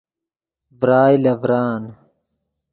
ڤرائے 0.79 1.15
لے 1.23 1.33
ڤران 1.41 1.83